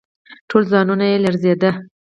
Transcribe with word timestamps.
ټول 0.49 0.63
ځان 0.71 0.87
يې 1.11 1.17
لړزېده. 1.23 1.71